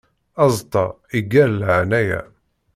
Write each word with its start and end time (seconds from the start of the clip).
Aẓeṭṭa 0.43 0.85
iggar 1.17 1.49
laɛnaya. 1.59 2.21